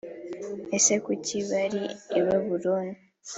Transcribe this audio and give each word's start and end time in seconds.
ese 0.77 0.93
kuki 1.05 1.37
bari 1.49 1.83
i 2.19 2.21
babuloni 2.25 2.95